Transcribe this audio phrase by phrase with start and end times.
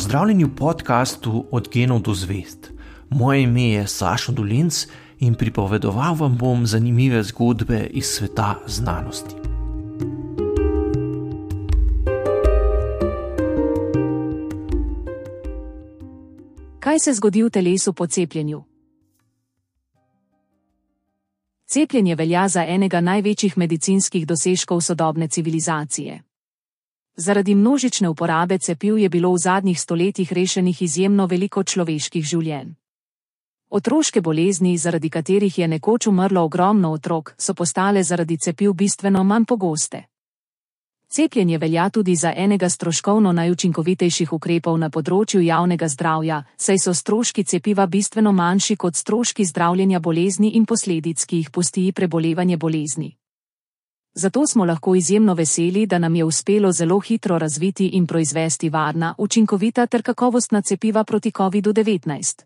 [0.00, 2.72] Pozdravljeni v podkastu Od genov do zvest.
[3.10, 4.86] Moje ime je Sašo Dolinc
[5.18, 9.34] in pripovedoval vam bom zanimive zgodbe iz sveta znanosti.
[16.80, 18.62] Kaj se zgodi v telesu po cepljenju?
[21.66, 26.29] Cepljenje velja za enega največjih medicinskih dosežkov sodobne civilizacije.
[27.20, 32.70] Zaradi množične uporabe cepiv je bilo v zadnjih stoletjih rešenih izjemno veliko človeških življenj.
[33.70, 39.44] Otroške bolezni, zaradi katerih je nekoč umrlo ogromno otrok, so postale zaradi cepiv bistveno manj
[39.44, 40.02] pogoste.
[41.12, 47.44] Cepljenje velja tudi za enega stroškovno najučinkovitejših ukrepov na področju javnega zdravja, saj so stroški
[47.44, 53.19] cepiva bistveno manjši kot stroški zdravljenja bolezni in posledic, ki jih pusti prebolevanje bolezni.
[54.14, 59.14] Zato smo lahko izjemno veseli, da nam je uspelo zelo hitro razviti in proizvesti varna,
[59.18, 62.44] učinkovita ter kakovostna cepiva proti COVID-19.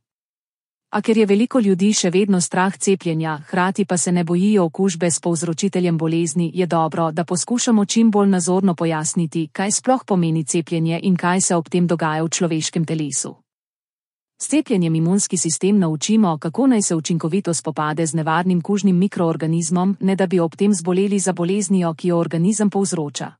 [0.90, 5.10] A ker je veliko ljudi še vedno strah cepljenja, hkrati pa se ne bojijo okužbe
[5.10, 11.00] s povzročiteljem bolezni, je dobro, da poskušamo čim bolj nazorno pojasniti, kaj sploh pomeni cepljenje
[11.02, 13.43] in kaj se ob tem dogaja v človeškem telesu.
[14.44, 20.16] S cepljenjem imunski sistem naučimo, kako naj se učinkovito spopade z nevarnim kužnim mikroorganizmom, ne
[20.16, 23.32] da bi ob tem zboleli za boleznijo, ki jo organizem povzroča.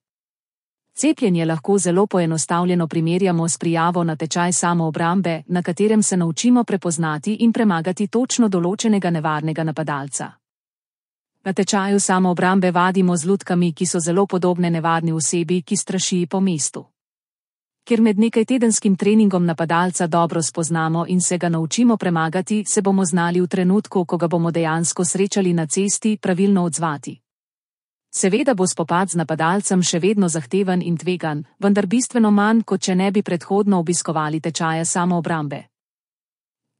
[0.95, 7.35] Cepljenje lahko zelo poenostavljeno primerjamo s prijavo na tečaj samoobrambe, na katerem se naučimo prepoznati
[7.35, 10.33] in premagati točno določenega nevarnega napadalca.
[11.45, 16.41] Na tečaju samoobrambe vadimo z lutkami, ki so zelo podobne nevarni osebi, ki straši po
[16.41, 16.94] mestu.
[17.85, 23.05] Ker med nekaj tedenskim treningom napadalca dobro spoznamo in se ga naučimo premagati, se bomo
[23.05, 27.21] znali v trenutku, ko ga bomo dejansko srečali na cesti, pravilno odzvati.
[28.11, 32.95] Seveda bo spopad z napadalcem še vedno zahteven in tvegan, vendar bistveno manj, kot če
[32.95, 35.59] ne bi predhodno obiskovali tečaja samoobrambe.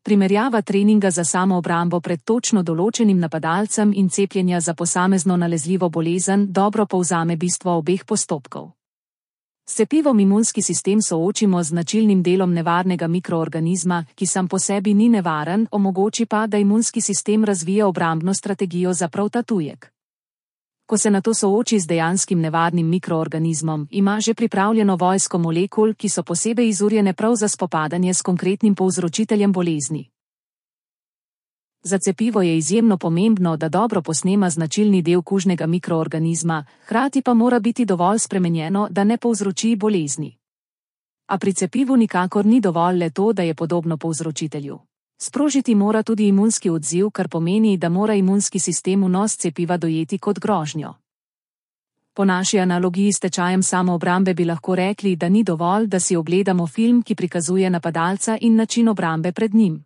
[0.03, 6.87] Primerjava treninga za samoobrambo pred točno določenim napadalcem in cepljenja za posamezno nalezljivo bolezen dobro
[6.87, 8.73] povzame bistvo obeh postopkov.
[9.67, 15.09] S cepivom imunski sistem soočimo z značilnim delom nevarnega mikroorganizma, ki sam po sebi ni
[15.09, 19.91] nevaren, omogoči pa, da imunski sistem razvija obrambno strategijo za prav ta tujek.
[20.87, 26.09] Ko se na to sooči z dejanskim nevarnim mikroorganizmom, ima že pripravljeno vojsko molekul, ki
[26.09, 30.14] so posebej izurjene prav za spopadanje s konkretnim povzročiteljem bolezni.
[31.87, 37.59] Za cepivo je izjemno pomembno, da dobro posnema značilni del kužnega mikroorganizma, hkrati pa mora
[37.61, 40.37] biti dovolj spremenjeno, da ne povzroči bolezni.
[41.27, 44.79] A pri cepivu nikakor ni dovolj le to, da je podobno povzročitelju.
[45.19, 50.39] Sprožiti mora tudi imunski odziv, kar pomeni, da mora imunski sistem vnos cepiva dojeti kot
[50.39, 50.95] grožnjo.
[52.15, 56.67] Po naši analogiji s tečajem samoobrambe bi lahko rekli, da ni dovolj, da si ogledamo
[56.67, 59.85] film, ki prikazuje napadalca in način obrambe pred njim.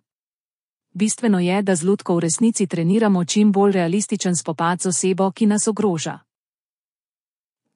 [0.92, 5.46] Bistveno je, da z lutko v resnici treniramo čim bolj realističen spopad z osebo, ki
[5.46, 6.18] nas ogroža.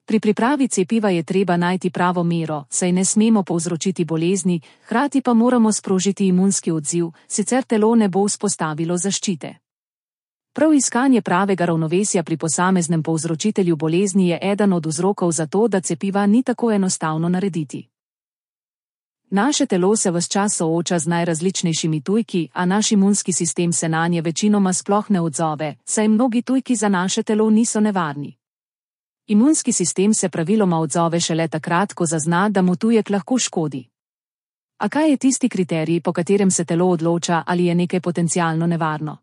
[0.04, 5.34] Pri pripravi cepiva je treba najti pravo mero, saj ne smemo povzročiti bolezni, hkrati pa
[5.34, 9.54] moramo sprožiti imunski odziv, sicer telo ne bo vzpostavilo zaščite.
[10.52, 15.80] Prav iskanje pravega ravnovesja pri posameznem povzročitelju bolezni je eden od vzrokov za to, da
[15.80, 17.91] cepiva ni tako enostavno narediti.
[19.34, 24.09] Naše telo se vse čas sooča z najrazličnejšimi tujki, a naš imunski sistem se na
[24.09, 28.37] nje večinoma sploh ne odzove, saj mnogi tujki za naše telo niso nevarni.
[29.26, 33.88] Imunski sistem se praviloma odzove šele takrat, ko zazna, da mu tujek lahko škodi.
[34.78, 39.16] A kaj je tisti kriterij, po katerem se telo odloča, ali je nekaj potencialno nevarno?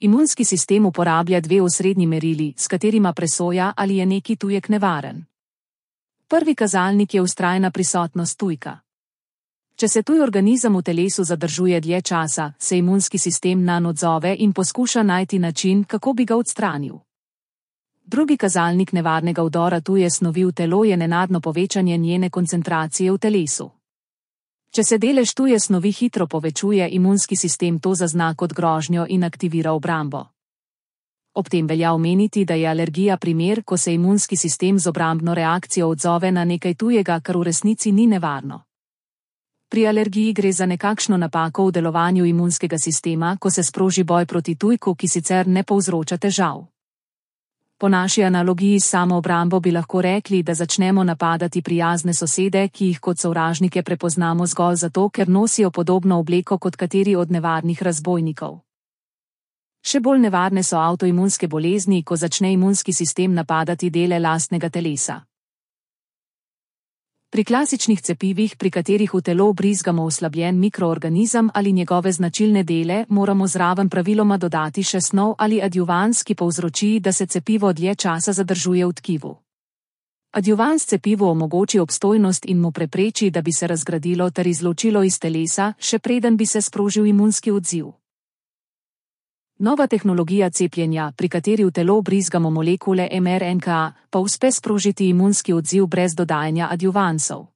[0.00, 5.24] Imunski sistem uporablja dve osrednji merili, s katerima presoja, ali je neki tujek nevaren.
[6.28, 8.83] Prvi kazalnik je ustrajna prisotnost tujka.
[9.74, 14.52] Če se tuj organizem v telesu zadržuje dlje časa, se imunski sistem na odzove in
[14.52, 16.98] poskuša najti način, kako bi ga odstranil.
[18.04, 23.70] Drugi kazalnik nevarnega vdora tuje snovi v telo je nenadno povečanje njene koncentracije v telesu.
[24.70, 29.72] Če se delež tuje snovi hitro povečuje, imunski sistem to zazna kot grožnjo in aktivira
[29.72, 30.26] obrambo.
[31.34, 35.88] Ob tem velja omeniti, da je alergija primer, ko se imunski sistem z obrambno reakcijo
[35.88, 38.62] odzove na nekaj tujega, kar v resnici ni nevarno.
[39.74, 44.54] Pri alergiji gre za nekakšno napako v delovanju imunskega sistema, ko se sproži boj proti
[44.54, 46.60] tujku, ki sicer ne povzroča težav.
[47.78, 53.00] Po naši analogiji s samoobrambo bi lahko rekli, da začnemo napadati prijazne sosede, ki jih
[53.00, 58.60] kot sovražnike prepoznamo zgolj zato, ker nosijo podobno obleko kot kateri od nevarnih razbojnikov.
[59.82, 65.24] Še bolj nevarne so avtoimunske bolezni, ko začne imunski sistem napadati dele lastnega telesa.
[67.34, 73.46] Pri klasičnih cepivih, pri katerih v telo brizgamo oslabljen mikroorganizem ali njegove značilne dele, moramo
[73.46, 78.86] zraven praviloma dodati še snov ali adjuvans, ki povzroči, da se cepivo dlje časa zadržuje
[78.86, 79.34] v tkivu.
[80.30, 85.72] Adjuvans cepivu omogoči obstojnost in mu prepreči, da bi se razgradilo ter izločilo iz telesa,
[85.78, 87.90] še preden bi se sprožil imunski odziv.
[89.64, 93.66] Nova tehnologija cepljenja, pri kateri v telo brizgamo molekule mRNK,
[94.10, 97.46] pa uspe sprožiti imunski odziv brez dodajanja adjuvansov.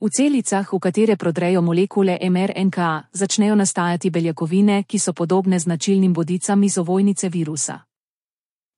[0.00, 2.78] V celicah, v katere prodrejo molekule mRNK,
[3.12, 7.80] začnejo nastajati beljakovine, ki so podobne značilnim bodicam iz ovojnice virusa.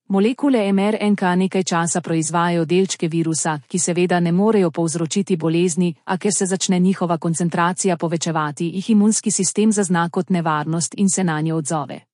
[0.07, 6.31] Molekule mRNK nekaj časa proizvajajo delčke virusa, ki seveda ne morejo povzročiti bolezni, a ker
[6.37, 11.53] se začne njihova koncentracija povečevati, jih imunski sistem zazna kot nevarnost in se na nje
[11.53, 12.04] odzove.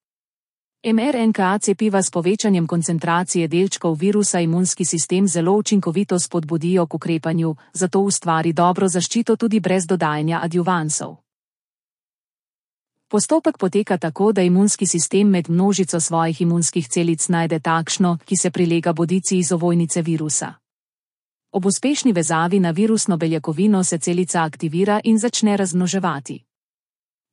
[0.84, 8.00] mRNK cepiva s povečanjem koncentracije delčkov virusa imunski sistem zelo učinkovito spodbudijo k ukrepanju, zato
[8.00, 11.16] ustvari dobro zaščito tudi brez dodajanja adjuvansov.
[13.08, 18.52] Postopek poteka tako, da imunski sistem med množico svojih imunskih celic najde takšno, ki se
[18.52, 20.54] prilega bodici iz ovojnice virusa.
[21.52, 26.44] Ob uspešni vezavi na virusno beljakovino se celica aktivira in začne razmnoževati.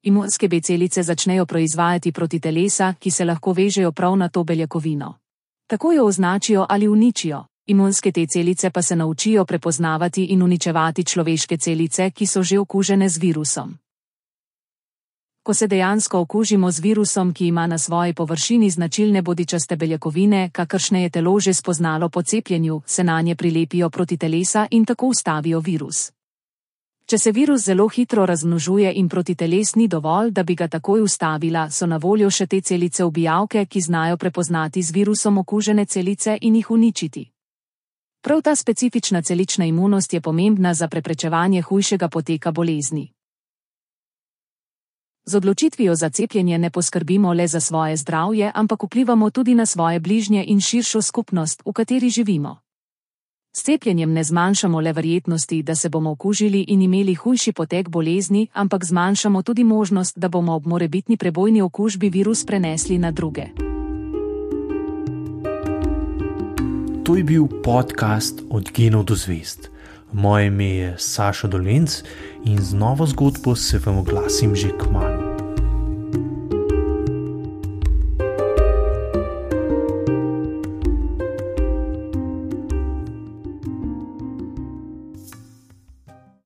[0.03, 5.15] Imunske B celice začnejo proizvajati proti telesa, ki se lahko vežejo prav na to beljakovino.
[5.67, 11.57] Tako jo označijo ali uničijo, imunske T celice pa se naučijo prepoznavati in uničevati človeške
[11.57, 13.79] celice, ki so že okužene z virusom.
[15.43, 21.03] Ko se dejansko okužimo z virusom, ki ima na svoji površini značilne bodičaste beljakovine, kakršne
[21.03, 25.61] je telo že spoznalo po cepljenju, se na nje prilepijo proti telesa in tako ustavijo
[25.61, 26.18] virus.
[27.09, 31.01] Če se virus zelo hitro razmnožuje in proti teles ni dovolj, da bi ga takoj
[31.01, 36.37] ustavila, so na voljo še te celice ubijavke, ki znajo prepoznati z virusom okužene celice
[36.41, 37.25] in jih uničiti.
[38.21, 43.09] Prav ta specifična celična imunost je pomembna za preprečevanje hujšega poteka bolezni.
[45.25, 50.01] Z odločitvijo za cepljenje ne poskrbimo le za svoje zdravje, ampak vplivamo tudi na svoje
[50.01, 52.59] bližnje in širšo skupnost, v kateri živimo.
[53.53, 58.47] S cepljenjem ne zmanjšamo le verjetnosti, da se bomo okužili in imeli hujši potek bolezni,
[58.53, 63.47] ampak zmanjšamo tudi možnost, da bomo ob morebitni prebojni okužbi virus prenesli na druge.
[67.05, 69.71] To je bil podcast Od genov do zvest.
[70.13, 72.05] Moje ime je Saša Dolence
[72.45, 75.28] in z novo zgodbo se vam oglasim že k malu.